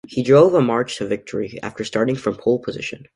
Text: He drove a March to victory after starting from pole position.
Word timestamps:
He 0.07 0.23
drove 0.23 0.55
a 0.55 0.61
March 0.61 0.97
to 0.97 1.05
victory 1.05 1.59
after 1.61 1.83
starting 1.83 2.15
from 2.15 2.33
pole 2.35 2.57
position. 2.57 3.05